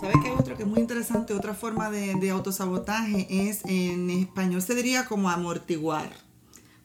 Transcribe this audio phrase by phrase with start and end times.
[0.00, 1.34] ¿Sabes que hay otro que es muy interesante?
[1.34, 6.28] Otra forma de, de autosabotaje es, en español se diría como amortiguar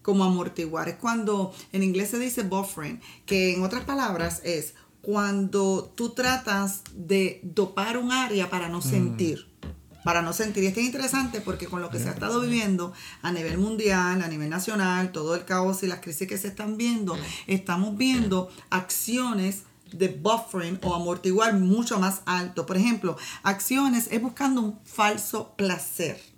[0.04, 0.90] como amortiguar.
[0.90, 6.82] Es cuando en inglés se dice buffering, que en otras palabras es cuando tú tratas
[6.94, 9.48] de dopar un área para no sentir.
[10.04, 10.64] Para no sentir.
[10.64, 13.58] Y es que es interesante porque con lo que se ha estado viviendo a nivel
[13.58, 17.18] mundial, a nivel nacional, todo el caos y las crisis que se están viendo,
[17.48, 19.64] estamos viendo acciones
[19.98, 22.66] de buffering o amortiguar mucho más alto.
[22.66, 26.34] Por ejemplo, acciones es buscando un falso placer.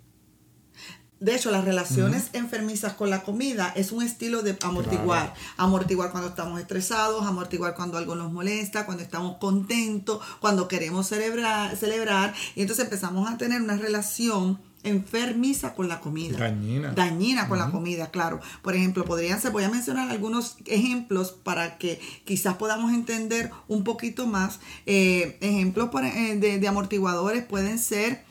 [1.18, 5.32] De hecho, las relaciones enfermizas con la comida es un estilo de amortiguar.
[5.56, 11.74] Amortiguar cuando estamos estresados, amortiguar cuando algo nos molesta, cuando estamos contentos, cuando queremos celebrar,
[11.74, 12.34] celebrar.
[12.54, 16.38] Y entonces empezamos a tener una relación enfermiza con la comida.
[16.38, 16.92] Dañina.
[16.92, 18.40] Dañina con la comida, claro.
[18.62, 23.84] Por ejemplo, podrían ser, voy a mencionar algunos ejemplos para que quizás podamos entender un
[23.84, 24.60] poquito más.
[24.86, 28.24] Eh, ejemplos eh, de, de amortiguadores pueden ser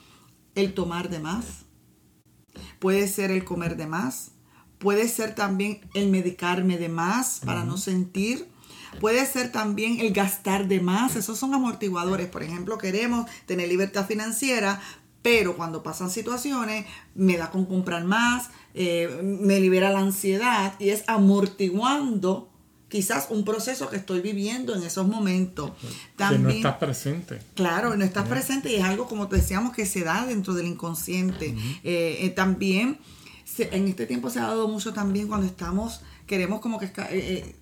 [0.56, 1.66] el tomar de más
[2.80, 4.32] puede ser el comer de más,
[4.78, 8.48] puede ser también el medicarme de más para no sentir.
[9.00, 12.28] Puede ser también el gastar de más, esos son amortiguadores.
[12.28, 14.82] Por ejemplo, queremos tener libertad financiera,
[15.26, 20.90] pero cuando pasan situaciones me da con comprar más, eh, me libera la ansiedad y
[20.90, 22.48] es amortiguando
[22.90, 25.72] quizás un proceso que estoy viviendo en esos momentos.
[26.16, 27.42] También, que no estás presente.
[27.56, 30.68] Claro, no estás presente y es algo, como te decíamos, que se da dentro del
[30.68, 31.56] inconsciente.
[31.84, 33.00] Eh, eh, también,
[33.58, 36.92] en este tiempo se ha dado mucho también cuando estamos, queremos como que...
[37.10, 37.56] Eh,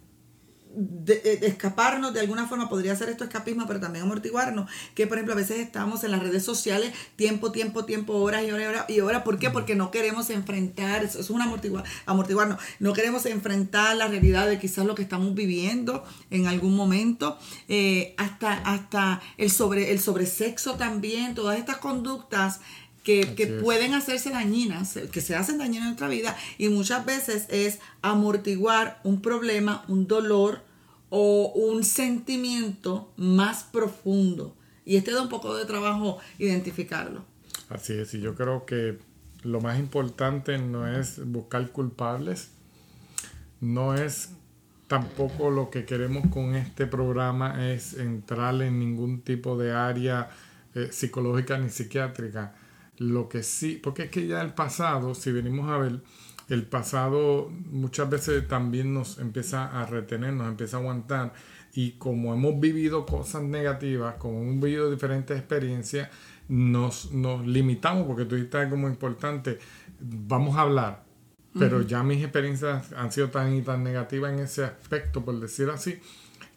[0.76, 5.34] de, escaparnos de alguna forma, podría ser esto escapismo, pero también amortiguarnos, que por ejemplo
[5.34, 8.86] a veces estamos en las redes sociales tiempo, tiempo, tiempo, horas y horas y horas.
[8.90, 9.50] Y ahora, ¿por qué?
[9.50, 14.60] Porque no queremos enfrentar, eso es un amortiguar, amortiguarnos, no queremos enfrentar la realidad de
[14.60, 20.76] quizás lo que estamos viviendo en algún momento, eh, hasta, hasta el, sobre, el sobresexo
[20.76, 22.60] también, todas estas conductas
[23.04, 27.48] que, que, pueden hacerse dañinas, que se hacen dañinas en nuestra vida y muchas veces
[27.50, 30.62] es amortiguar un problema, un dolor
[31.10, 34.56] o un sentimiento más profundo.
[34.86, 37.24] Y este da un poco de trabajo identificarlo.
[37.70, 38.98] Así es, y yo creo que
[39.44, 42.52] lo más importante no es buscar culpables,
[43.62, 44.30] no es
[44.88, 50.30] tampoco lo que queremos con este programa es entrar en ningún tipo de área
[50.76, 52.56] eh, psicológica ni psiquiátrica
[52.98, 56.02] lo que sí, porque es que ya el pasado, si venimos a ver,
[56.50, 61.34] el pasado muchas veces también nos empieza a retener, nos empieza a aguantar.
[61.74, 66.10] Y como hemos vivido cosas negativas, como hemos vivido diferentes experiencias,
[66.48, 69.58] nos, nos limitamos, porque tú dices algo muy importante,
[70.00, 71.04] vamos a hablar,
[71.58, 75.70] pero ya mis experiencias han sido tan y tan negativas en ese aspecto, por decir
[75.70, 76.00] así,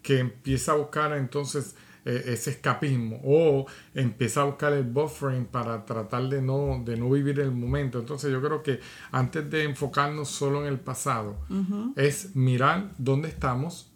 [0.02, 1.76] que empieza a buscar entonces
[2.06, 7.10] e, ese escapismo o empieza a buscar el buffering para tratar de no, de no
[7.10, 7.98] vivir el momento.
[7.98, 8.78] Entonces yo creo que
[9.10, 11.36] antes de enfocarnos solo en el pasado,
[11.96, 13.90] es mirar dónde estamos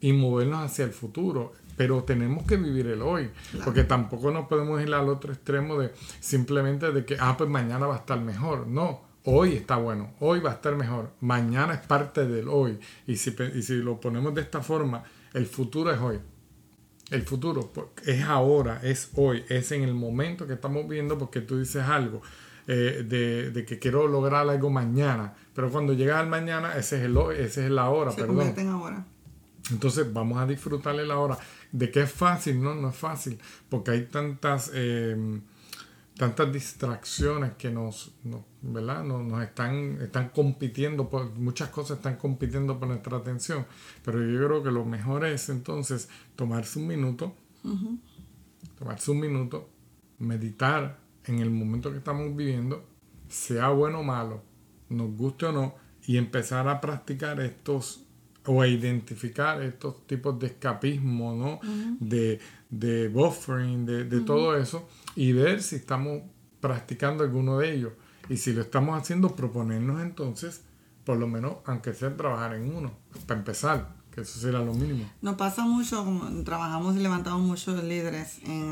[0.00, 1.52] y movernos hacia el futuro.
[1.76, 3.30] Pero tenemos que vivir el hoy,
[3.64, 7.86] porque tampoco nos podemos ir al otro extremo de simplemente de que, ah, pues mañana
[7.86, 8.66] va a estar mejor.
[8.66, 12.78] No, hoy está bueno, hoy va a estar mejor, mañana es parte del hoy.
[13.06, 15.02] Y si, y si lo ponemos de esta forma,
[15.32, 16.18] el futuro es hoy.
[17.10, 17.72] El futuro
[18.06, 22.22] es ahora, es hoy, es en el momento que estamos viendo porque tú dices algo
[22.66, 23.04] eh,
[23.52, 27.36] de, que quiero lograr algo mañana, pero cuando llega al mañana, ese es el hoy,
[27.38, 28.54] ese es la hora, Se perdón.
[28.56, 29.04] En ahora.
[29.70, 31.38] Entonces vamos a disfrutarle la hora.
[31.70, 33.38] De que es fácil, no, no es fácil,
[33.68, 34.70] porque hay tantas...
[34.74, 35.40] Eh,
[36.22, 38.12] tantas distracciones que nos,
[38.60, 39.02] ¿verdad?
[39.02, 43.66] Nos, están, están compitiendo, por, muchas cosas están compitiendo por nuestra atención,
[44.04, 47.34] pero yo creo que lo mejor es entonces tomarse un minuto,
[48.78, 49.68] tomarse un minuto,
[50.20, 52.84] meditar en el momento que estamos viviendo,
[53.28, 54.44] sea bueno o malo,
[54.90, 55.74] nos guste o no,
[56.06, 58.06] y empezar a practicar estos
[58.46, 61.60] o a identificar estos tipos de escapismo, ¿no?
[62.00, 62.40] de,
[62.70, 66.22] de buffering, de, de todo eso y ver si estamos
[66.60, 67.92] practicando alguno de ellos.
[68.28, 70.62] Y si lo estamos haciendo, proponernos entonces,
[71.04, 72.92] por lo menos, aunque sea trabajar en uno,
[73.26, 75.10] para empezar, que eso será lo mínimo.
[75.22, 76.04] Nos pasa mucho,
[76.44, 78.70] trabajamos y levantamos muchos líderes en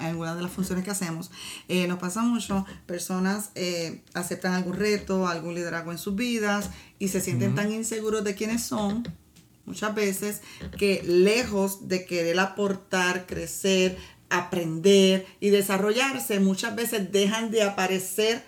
[0.00, 1.30] algunas de las funciones que hacemos,
[1.68, 7.08] eh, nos pasa mucho, personas eh, aceptan algún reto, algún liderazgo en sus vidas y
[7.08, 9.04] se sienten tan inseguros de quiénes son,
[9.64, 10.42] muchas veces,
[10.76, 13.96] que lejos de querer aportar, crecer,
[14.30, 18.44] aprender y desarrollarse, muchas veces dejan de aparecer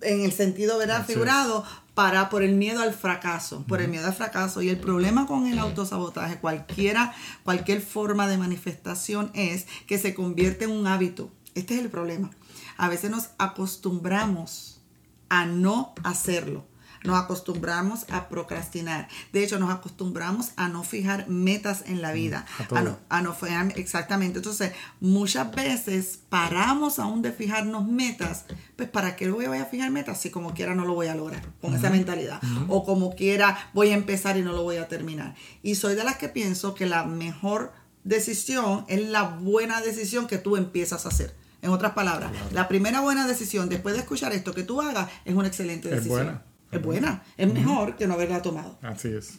[0.00, 1.04] en el sentido ¿verdad?
[1.04, 1.64] figurado
[1.98, 4.62] para por el miedo al fracaso, por el miedo al fracaso.
[4.62, 7.12] Y el problema con el autosabotaje, cualquiera,
[7.42, 11.32] cualquier forma de manifestación es que se convierte en un hábito.
[11.56, 12.30] Este es el problema.
[12.76, 14.80] A veces nos acostumbramos
[15.28, 16.64] a no hacerlo.
[17.04, 19.08] Nos acostumbramos a procrastinar.
[19.32, 22.46] De hecho, nos acostumbramos a no fijar metas en la vida.
[22.74, 24.38] A, no, a no fijar, exactamente.
[24.38, 28.44] Entonces, muchas veces paramos aún de fijarnos metas.
[28.76, 31.42] Pues, ¿para qué voy a fijar metas si como quiera no lo voy a lograr?
[31.60, 32.40] Con esa mentalidad.
[32.68, 35.34] O como quiera voy a empezar y no lo voy a terminar.
[35.62, 37.72] Y soy de las que pienso que la mejor
[38.04, 41.34] decisión es la buena decisión que tú empiezas a hacer.
[41.60, 45.34] En otras palabras, la primera buena decisión después de escuchar esto que tú hagas es
[45.34, 46.18] una excelente decisión.
[46.20, 46.42] Es buena.
[46.70, 47.22] Es buena.
[47.36, 48.78] Es mejor que no haberla tomado.
[48.82, 49.38] Así es.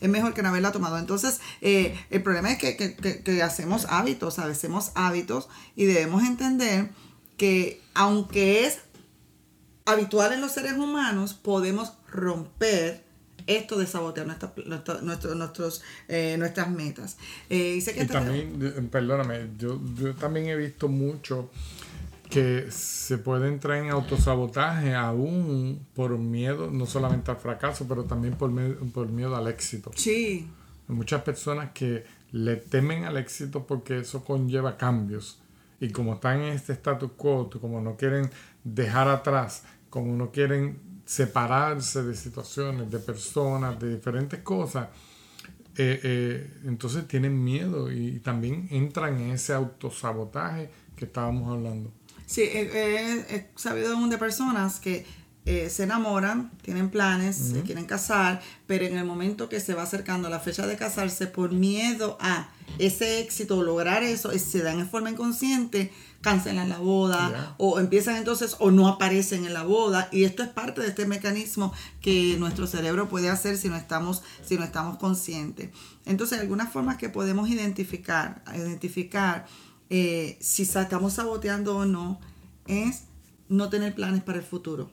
[0.00, 0.98] Es mejor que no haberla tomado.
[0.98, 6.90] Entonces, eh, el problema es que, que, hacemos hábitos, hacemos hábitos y debemos entender
[7.36, 8.80] que aunque es
[9.86, 13.04] habitual en los seres humanos, podemos romper
[13.46, 17.16] esto de sabotear nuestros, eh, nuestras metas.
[17.48, 21.50] Eh, y también, perdóname, yo, yo también he visto mucho
[22.28, 28.34] que se puede entrar en autosabotaje aún por miedo, no solamente al fracaso, pero también
[28.34, 28.52] por,
[28.92, 29.90] por miedo al éxito.
[29.94, 30.48] Sí.
[30.88, 35.40] Hay muchas personas que le temen al éxito porque eso conlleva cambios.
[35.80, 38.30] Y como están en este status quo, como no quieren
[38.64, 44.88] dejar atrás, como no quieren separarse de situaciones, de personas, de diferentes cosas,
[45.76, 51.92] eh, eh, entonces tienen miedo y también entran en ese autosabotaje que estábamos hablando.
[52.28, 55.06] Sí, he, sabido de personas que
[55.46, 59.84] eh, se enamoran, tienen planes, se quieren casar, pero en el momento que se va
[59.84, 64.90] acercando la fecha de casarse, por miedo a ese éxito, lograr eso, se dan en
[64.90, 65.90] forma inconsciente,
[66.20, 70.10] cancelan la boda o empiezan entonces o no aparecen en la boda.
[70.12, 71.72] Y esto es parte de este mecanismo
[72.02, 75.70] que nuestro cerebro puede hacer si no estamos si no estamos conscientes.
[76.04, 79.46] Entonces algunas formas que podemos identificar identificar
[79.90, 82.20] eh, si estamos saboteando o no
[82.66, 83.04] es
[83.48, 84.90] no tener planes para el futuro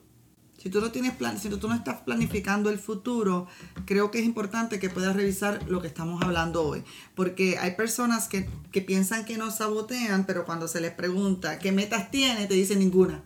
[0.65, 3.45] si tú no tienes plan, si tú no estás planificando el futuro,
[3.85, 6.83] creo que es importante que puedas revisar lo que estamos hablando hoy.
[7.13, 8.49] Porque hay personas que,
[8.81, 13.23] piensan que nos sabotean, pero cuando se les pregunta qué metas tiene, te dicen ninguna.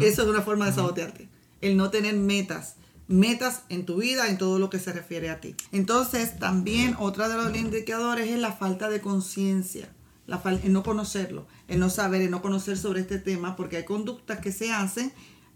[0.00, 1.28] Eso es una forma de sabotearte.
[1.60, 2.74] El no tener metas
[3.06, 5.54] metas en tu vida, en todo lo que se refiere a ti.
[5.70, 9.92] Entonces, también otra de los indicadores es la falta de conciencia,
[10.26, 14.38] el no conocerlo, el no saber, el no conocer sobre este tema, porque hay conductas
[14.40, 15.12] que se hacen,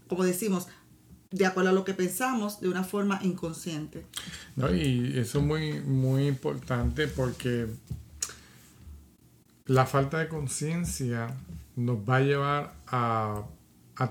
[0.07, 0.67] como decimos,
[1.31, 4.05] de acuerdo a lo que pensamos de una forma inconsciente.
[4.55, 7.67] No, y eso es muy, muy importante porque
[9.65, 11.35] la falta de conciencia
[11.75, 13.43] nos va a llevar a,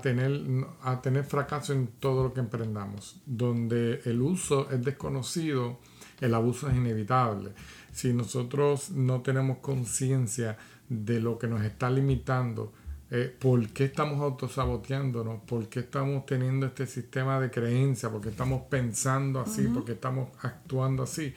[0.01, 0.41] tener,
[0.83, 3.21] a tener fracaso en todo lo que emprendamos.
[3.25, 5.79] Donde el uso es desconocido,
[6.21, 7.51] el abuso es inevitable.
[7.95, 10.57] Si nosotros no tenemos conciencia
[10.89, 12.73] de lo que nos está limitando,
[13.09, 15.43] eh, ¿por qué estamos autosaboteándonos?
[15.43, 18.09] ¿Por qué estamos teniendo este sistema de creencia?
[18.09, 19.69] ¿Por qué estamos pensando así?
[19.69, 21.33] ¿Por qué estamos actuando así?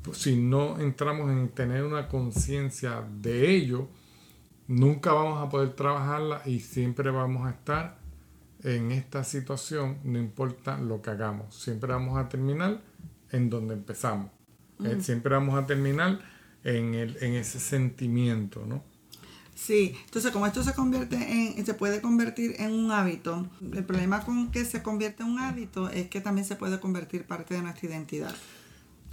[0.00, 3.86] Pues si no entramos en tener una conciencia de ello,
[4.68, 7.98] nunca vamos a poder trabajarla y siempre vamos a estar
[8.62, 11.54] en esta situación, no importa lo que hagamos.
[11.54, 12.80] Siempre vamos a terminar
[13.32, 14.39] en donde empezamos.
[14.84, 16.20] Eh, siempre vamos a terminar
[16.64, 18.82] en, el, en ese sentimiento, ¿no?
[19.54, 24.24] Sí, entonces como esto se convierte en, se puede convertir en un hábito, el problema
[24.24, 27.62] con que se convierte en un hábito es que también se puede convertir parte de
[27.62, 28.34] nuestra identidad.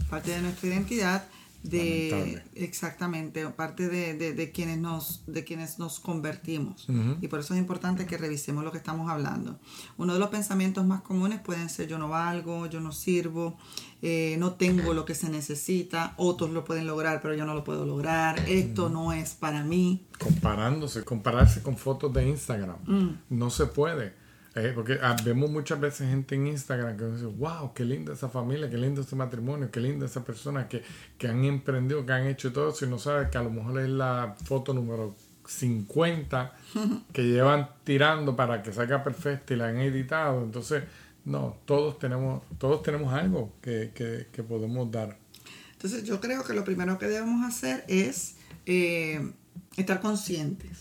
[0.09, 1.27] Parte de nuestra identidad
[1.63, 6.87] de exactamente parte de, de, quienes nos de quienes nos convertimos.
[7.21, 9.59] Y por eso es importante que revisemos lo que estamos hablando.
[9.97, 13.57] Uno de los pensamientos más comunes pueden ser yo no valgo yo no sirvo
[14.01, 17.63] eh, no tengo lo que se necesita otros lo pueden lograr pero yo no lo
[17.63, 22.77] puedo lograr esto no es para mí comparándose compararse con fotos de Instagram.
[22.85, 23.09] Mm.
[23.29, 24.26] no se puede
[24.57, 28.27] eh, porque ah, vemos muchas veces gente en Instagram que dice, wow, qué linda esa
[28.27, 30.81] familia, qué lindo ese matrimonio, qué linda esa persona que,
[31.15, 33.89] que han emprendido, que han hecho todo si no sabes que a lo mejor es
[33.89, 36.55] la foto número 50
[37.13, 40.43] que llevan tirando para que salga perfecta y la han editado.
[40.43, 40.81] Entonces,
[41.23, 45.19] no, todos tenemos, todos tenemos algo que, que, podemos dar.
[45.73, 49.33] Entonces, yo creo que lo primero que debemos hacer es eh,
[49.75, 50.79] estar conscientes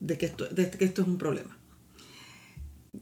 [0.00, 1.57] de, que esto, de que esto es un problema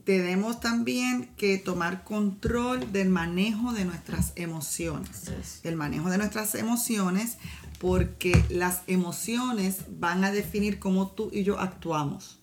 [0.03, 5.31] tenemos también que tomar control del manejo de nuestras emociones.
[5.63, 7.37] El manejo de nuestras emociones
[7.79, 12.39] porque las emociones van a definir cómo tú y yo actuamos.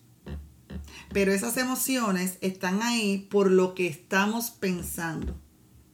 [1.13, 5.39] Pero esas emociones están ahí por lo que estamos pensando.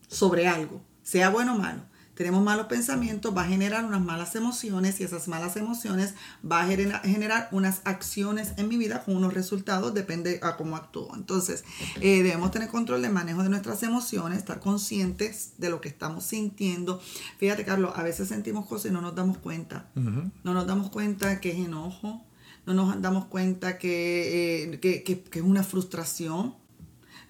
[0.08, 1.84] sobre algo, sea bueno o malo.
[2.22, 6.14] Tenemos malos pensamientos, va a generar unas malas emociones y esas malas emociones
[6.46, 11.10] va a generar unas acciones en mi vida con unos resultados, depende a cómo actúo.
[11.16, 11.64] Entonces,
[12.00, 16.24] eh, debemos tener control del manejo de nuestras emociones, estar conscientes de lo que estamos
[16.24, 17.02] sintiendo.
[17.40, 19.90] Fíjate, Carlos, a veces sentimos cosas y no nos damos cuenta.
[19.96, 22.24] No nos damos cuenta que es enojo,
[22.68, 26.54] no nos damos cuenta que, eh, que, que es una frustración.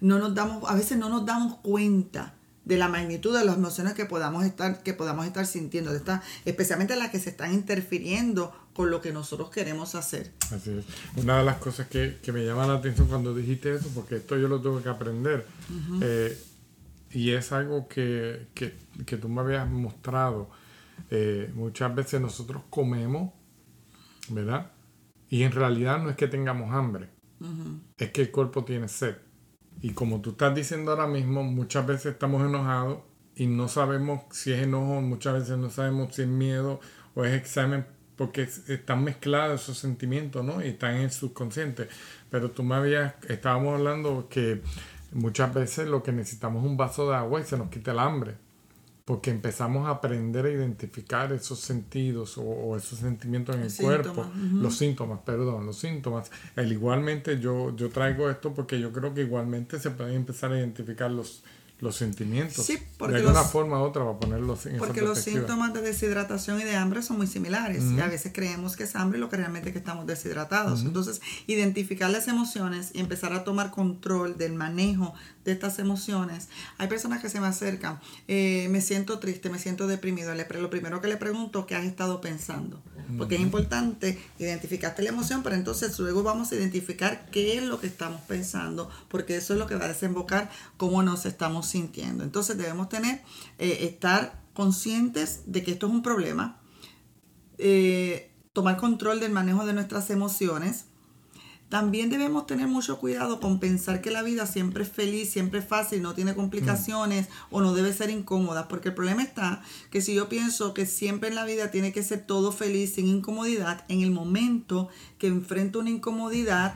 [0.02, 2.34] No nos damos, a veces no nos damos cuenta
[2.64, 6.22] de la magnitud de las emociones que podamos estar, que podamos estar sintiendo, de esta,
[6.44, 10.32] especialmente las que se están interfiriendo con lo que nosotros queremos hacer.
[10.50, 10.84] Así es.
[11.16, 14.48] Una de las cosas que, me llama la atención cuando dijiste eso, porque esto yo
[14.48, 15.46] lo tuve que aprender,
[16.02, 16.38] eh,
[17.10, 18.46] y es algo que,
[19.20, 20.50] tú me habías mostrado,
[21.10, 23.32] eh, muchas veces nosotros comemos,
[24.28, 24.70] ¿verdad?
[25.28, 27.08] Y en realidad no es que tengamos hambre,
[27.98, 29.16] es que el cuerpo tiene sed.
[29.82, 33.00] Y como tú estás diciendo ahora mismo, muchas veces estamos enojados
[33.34, 36.80] y no sabemos si es enojo, muchas veces no sabemos si es miedo
[37.14, 37.84] o es examen,
[38.16, 40.64] porque están mezclados esos sentimientos, ¿no?
[40.64, 41.88] Y están en el subconsciente.
[42.30, 44.62] Pero tú me habías, estábamos hablando que
[45.12, 47.98] muchas veces lo que necesitamos es un vaso de agua y se nos quita el
[47.98, 48.36] hambre
[49.04, 54.76] porque empezamos a aprender a identificar esos sentidos o, esos sentimientos en el cuerpo, los
[54.76, 56.30] síntomas, perdón, los síntomas.
[56.54, 60.58] El, igualmente yo, yo traigo esto porque yo creo que igualmente se pueden empezar a
[60.58, 61.42] identificar los,
[61.82, 62.64] los sentimientos.
[62.64, 65.82] Sí, porque de alguna forma u otra va a ponerlos en Porque los síntomas de
[65.82, 67.82] deshidratación y de hambre son muy similares.
[67.82, 70.82] Y a veces creemos que es hambre lo que realmente que estamos deshidratados.
[70.82, 75.12] Entonces, identificar las emociones y empezar a tomar control del manejo
[75.44, 76.48] de estas emociones.
[76.78, 77.98] Hay personas que se me acercan,
[78.28, 80.32] eh, me siento triste, me siento deprimido.
[80.36, 82.80] Le, lo primero que le pregunto, ¿qué has estado pensando?
[83.18, 87.80] Porque es importante identificarte la emoción, pero entonces luego vamos a identificar qué es lo
[87.80, 92.56] que estamos pensando, porque eso es lo que va a desembocar cómo nos estamos Entonces
[92.56, 93.22] debemos tener,
[93.58, 96.60] eh, estar conscientes de que esto es un problema,
[97.58, 100.86] eh, tomar control del manejo de nuestras emociones,
[101.72, 105.66] también debemos tener mucho cuidado con pensar que la vida siempre es feliz, siempre es
[105.66, 110.12] fácil, no tiene complicaciones o no debe ser incómoda, porque el problema está que si
[110.12, 114.02] yo pienso que siempre en la vida tiene que ser todo feliz, sin incomodidad, en
[114.02, 116.74] el momento que enfrento una incomodidad,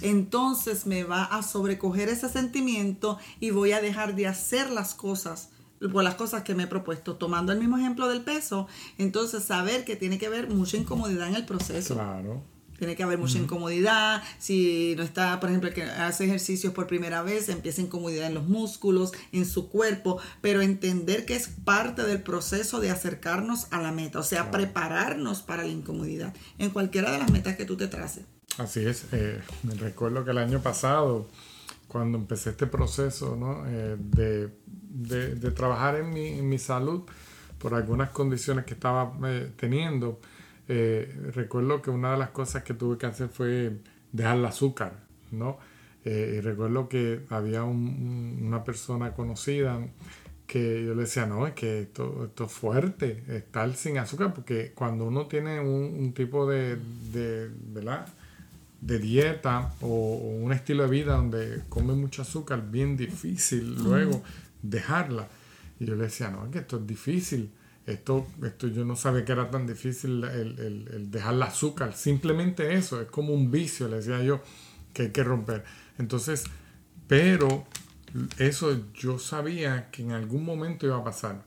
[0.00, 5.50] entonces me va a sobrecoger ese sentimiento y voy a dejar de hacer las cosas
[5.92, 7.16] por las cosas que me he propuesto.
[7.16, 11.34] Tomando el mismo ejemplo del peso, entonces saber que tiene que haber mucha incomodidad en
[11.34, 11.96] el proceso.
[11.96, 12.42] Claro.
[12.78, 14.22] Tiene que haber mucha incomodidad.
[14.38, 18.46] Si no está, por ejemplo, que hace ejercicios por primera vez, empieza incomodidad en los
[18.46, 23.92] músculos, en su cuerpo, pero entender que es parte del proceso de acercarnos a la
[23.92, 27.88] meta, o sea, prepararnos para la incomodidad en cualquiera de las metas que tú te
[27.88, 28.24] traces.
[28.58, 29.06] Así es.
[29.12, 31.28] Eh, me recuerdo que el año pasado,
[31.86, 33.64] cuando empecé este proceso ¿no?
[33.66, 37.02] Eh, de, de, trabajar en mi, en mi, salud
[37.58, 40.20] por algunas condiciones que estaba eh, teniendo,
[40.68, 43.78] eh, recuerdo que una de las cosas que tuve que hacer fue
[44.12, 45.58] dejar el azúcar, ¿no?
[46.04, 49.80] Eh, y recuerdo que había una persona conocida
[50.46, 54.72] que yo le decía, no, es que esto, esto es fuerte, estar sin azúcar, porque
[54.74, 56.78] cuando uno tiene un, tipo de,
[57.12, 57.50] de,
[58.80, 64.22] de dieta o, un estilo de vida donde come mucho azúcar, bien difícil luego
[64.62, 65.28] dejarla.
[65.78, 67.50] Y yo le decía, no, es que esto es difícil.
[67.88, 71.94] Esto, esto yo no sabía que era tan difícil el, dejar el azúcar.
[71.94, 74.42] Simplemente eso, es como un vicio, le decía yo,
[74.92, 75.64] que hay que romper.
[75.96, 76.44] Entonces,
[77.06, 77.64] pero
[78.38, 81.46] eso yo sabía que en algún momento iba a pasar.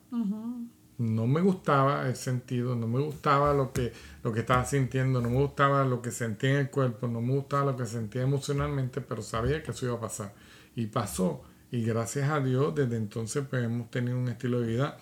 [0.98, 3.94] No me gustaba el sentido, no me gustaba lo que,
[4.24, 7.36] lo que estaba sintiendo, no me gustaba lo que sentía en el cuerpo, no me
[7.36, 10.34] gustaba lo que sentía emocionalmente, pero sabía que eso iba a pasar.
[10.76, 11.44] Y pasó.
[11.70, 14.98] Y gracias a Dios, desde entonces pues hemos tenido un estilo de vida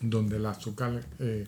[0.00, 1.46] donde el azúcar eh,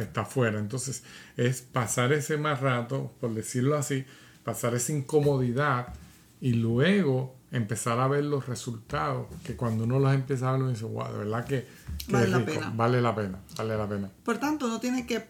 [0.00, 0.58] está fuera.
[0.58, 1.02] Entonces
[1.36, 4.04] es pasar ese más rato, por decirlo así,
[4.44, 5.94] pasar esa incomodidad
[6.40, 10.70] y luego empezar a ver los resultados, que cuando uno los empieza a ver, uno
[10.70, 11.66] dice, wow, de verdad que,
[12.08, 12.72] vale, la pena.
[12.74, 14.10] vale la pena, vale la pena.
[14.22, 15.26] Por tanto, uno tiene que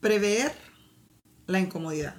[0.00, 0.52] prever
[1.46, 2.16] la incomodidad.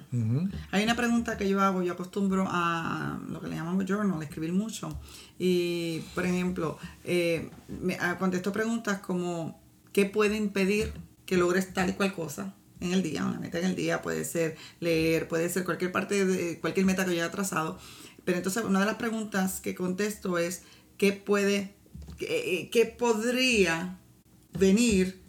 [0.70, 4.52] Hay una pregunta que yo hago, yo acostumbro a lo que le llamamos journal, escribir
[4.52, 4.98] mucho.
[5.38, 9.60] Y, por ejemplo, eh, me, ah, contesto preguntas como,
[9.94, 10.92] ¿Qué puede impedir
[11.24, 13.24] que logres tal y cual cosa en el día?
[13.24, 17.04] Una meta en el día puede ser leer, puede ser cualquier parte de cualquier meta
[17.04, 17.78] que yo haya trazado.
[18.24, 20.62] Pero entonces una de las preguntas que contesto es,
[20.98, 21.76] ¿qué puede,
[22.18, 24.00] qué, qué podría
[24.58, 25.22] venir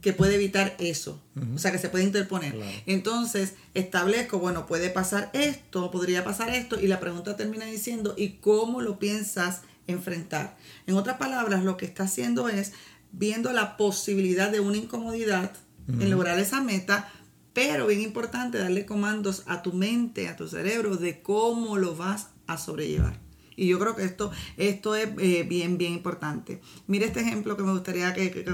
[0.00, 1.22] que puede evitar eso.
[1.54, 2.56] O sea, que se puede interponer.
[2.86, 8.30] Entonces, establezco, bueno, puede pasar esto, podría pasar esto, y la pregunta termina diciendo, ¿y
[8.40, 10.56] cómo lo piensas enfrentar.
[10.86, 12.72] En otras palabras, lo que está haciendo es
[13.12, 15.52] viendo la posibilidad de una incomodidad
[15.88, 17.12] en lograr esa meta,
[17.52, 22.28] pero bien importante darle comandos a tu mente, a tu cerebro de cómo lo vas
[22.46, 23.20] a sobrellevar.
[23.54, 26.60] Y yo creo que esto, esto es eh, bien, bien importante.
[26.86, 28.44] Mire este ejemplo que me gustaría que,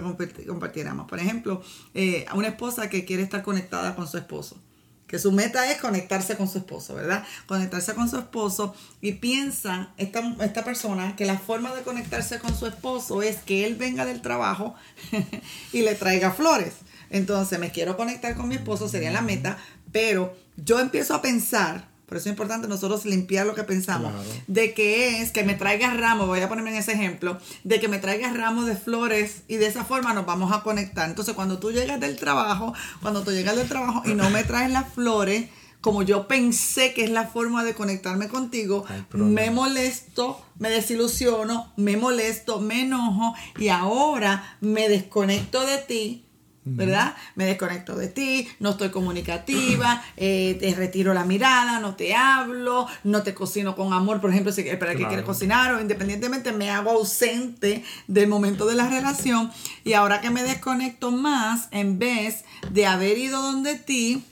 [0.47, 1.07] compartiéramos.
[1.09, 1.63] Por ejemplo,
[1.95, 4.61] eh, una esposa que quiere estar conectada con su esposo
[5.09, 7.25] que su meta es conectarse con su esposo, ¿verdad?
[7.47, 12.57] Conectarse con su esposo y piensa esta, esta persona que la forma de conectarse con
[12.57, 14.75] su esposo es que él venga del trabajo
[15.73, 16.75] y le traiga flores.
[17.11, 19.59] Entonces me quiero conectar con mi esposo, sería la meta,
[19.91, 24.11] pero yo empiezo a pensar por eso es importante nosotros limpiar lo que pensamos.
[24.47, 27.89] De que es que me traigas ramos, voy a ponerme en ese ejemplo, de que
[27.89, 31.07] me traigas ramos de flores y de esa forma nos vamos a conectar.
[31.07, 32.73] Entonces cuando tú llegas del trabajo,
[33.03, 35.51] cuando tú llegas del trabajo y no me traes las flores,
[35.83, 41.99] como yo pensé que es la forma de conectarme contigo, me molesto, me desilusiono, me
[41.99, 46.28] molesto, me enojo y ahora me desconecto de ti
[46.77, 47.15] ¿verdad?
[47.35, 52.87] Me desconecto de ti, no estoy comunicativa, eh, te retiro la mirada, no te hablo,
[53.05, 56.71] no te cocino con amor, por ejemplo, si para que quieres cocinar o independientemente me
[56.71, 59.51] hago ausente del momento de la relación.
[59.85, 64.25] Y ahora que me desconecto más, en vez de haber ido donde ti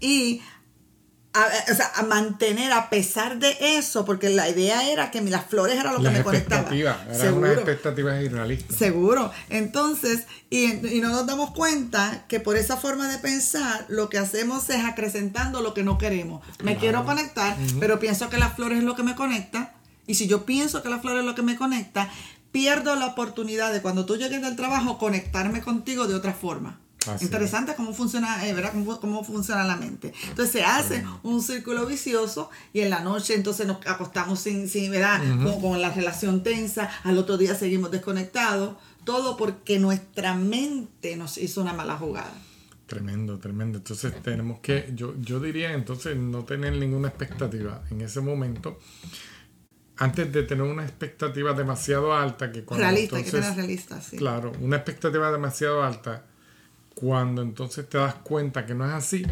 [0.00, 0.40] y
[1.32, 5.46] a, o sea, a mantener a pesar de eso, porque la idea era que las
[5.46, 6.74] flores era lo que me conectaba.
[6.74, 8.76] Eran unas expectativas irrealistas.
[8.76, 9.30] Seguro.
[9.48, 14.18] Entonces, y, y, no nos damos cuenta que por esa forma de pensar, lo que
[14.18, 16.44] hacemos es acrecentando lo que no queremos.
[16.62, 19.74] Me quiero conectar, pero pienso que las flores es lo que me conecta.
[20.06, 22.10] Y si yo pienso que las flores es lo que me conecta,
[22.50, 26.80] pierdo la oportunidad de cuando tú llegues del trabajo conectarme contigo de otra forma.
[27.20, 28.72] Interesante cómo funciona, eh, ¿verdad?
[29.00, 30.12] Cómo, funciona la mente.
[30.28, 34.90] Entonces se hace un círculo vicioso y en la noche entonces nos acostamos sin, sin
[34.90, 35.20] ¿verdad?
[35.60, 41.62] con, la relación tensa, al otro día seguimos desconectados, todo porque nuestra mente nos hizo
[41.62, 42.32] una mala jugada.
[42.86, 43.78] Tremendo, tremendo.
[43.78, 48.78] Entonces tenemos que, yo, yo diría entonces no tener ninguna expectativa en ese momento
[49.96, 54.16] antes de tener una expectativa demasiado alta que cuando realista, hay que tener realista, sí.
[54.16, 56.24] Claro, una expectativa demasiado alta
[57.00, 59.24] cuando entonces te das cuenta que no es así,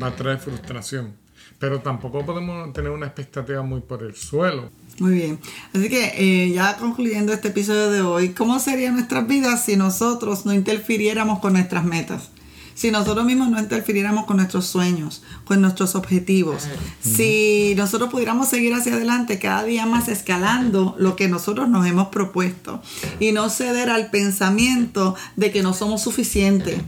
[0.00, 1.14] va a traer frustración.
[1.58, 4.70] Pero tampoco podemos tener una expectativa muy por el suelo.
[5.00, 5.40] Muy bien.
[5.74, 10.46] Así que eh, ya concluyendo este episodio de hoy, ¿cómo serían nuestras vidas si nosotros
[10.46, 12.30] no interfiriéramos con nuestras metas?
[12.74, 16.68] Si nosotros mismos no interfiriéramos con nuestros sueños, con nuestros objetivos,
[17.00, 22.08] si nosotros pudiéramos seguir hacia adelante cada día más escalando lo que nosotros nos hemos
[22.08, 22.80] propuesto
[23.18, 26.80] y no ceder al pensamiento de que no somos suficientes,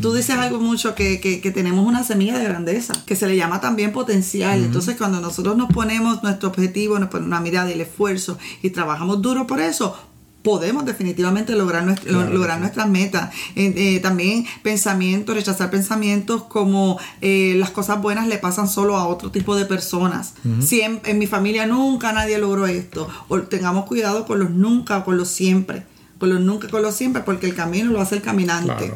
[0.00, 3.60] Tú dices algo mucho que, que, tenemos una semilla de grandeza, que se le llama
[3.60, 4.62] también potencial.
[4.62, 8.70] Entonces, cuando nosotros nos ponemos nuestro objetivo, nos ponemos una mirada y el esfuerzo y
[8.70, 9.96] trabajamos duro por eso,
[10.46, 13.34] podemos definitivamente lograr, lograr nuestras metas.
[13.56, 19.32] Eh, también pensamientos, rechazar pensamientos como eh, las cosas buenas le pasan solo a otro
[19.32, 20.34] tipo de personas.
[20.60, 23.08] siempre, en mi familia nunca nadie logró esto.
[23.26, 25.84] O tengamos cuidado con los nunca o con los siempre.
[26.20, 28.94] Con los nunca, con los siempre, porque el camino lo hace el caminante.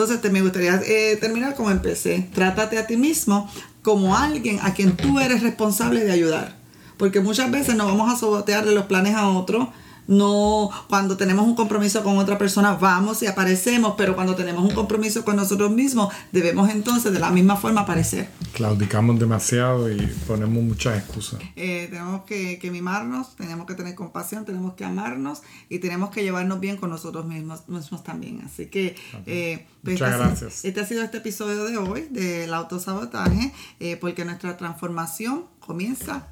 [0.00, 2.26] Entonces te, me gustaría eh, terminar como empecé.
[2.32, 3.50] Trátate a ti mismo
[3.82, 6.56] como alguien a quien tú eres responsable de ayudar.
[6.96, 9.68] Porque muchas veces nos vamos a sabotearle los planes a otros
[10.10, 14.74] no, cuando tenemos un compromiso con otra persona, vamos y aparecemos, pero cuando tenemos un
[14.74, 18.28] compromiso con nosotros mismos, debemos entonces de la misma forma aparecer.
[18.52, 21.40] Claudicamos demasiado y ponemos muchas excusas.
[21.54, 26.58] Eh, tenemos que, mimarnos, tenemos que tener compasión, tenemos que amarnos y tenemos que llevarnos
[26.58, 28.42] bien con nosotros mismos, mismos también.
[28.44, 28.96] Así que,
[29.26, 30.64] eh, pues muchas este gracias.
[30.64, 36.26] este ha sido este episodio de hoy del autosabotaje, eh, porque nuestra transformación comienza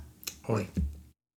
[0.48, 0.66] hoy.